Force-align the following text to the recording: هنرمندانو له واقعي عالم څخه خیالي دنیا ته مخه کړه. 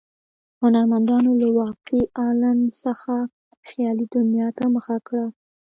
هنرمندانو 0.61 1.31
له 1.41 1.47
واقعي 1.61 2.03
عالم 2.19 2.59
څخه 2.83 3.13
خیالي 3.67 4.05
دنیا 4.15 4.47
ته 4.57 4.63
مخه 4.75 4.97
کړه. 5.07 5.25